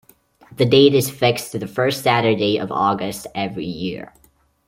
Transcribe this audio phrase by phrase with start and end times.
[0.57, 4.11] The date is fixed to the first Saturday of August every year.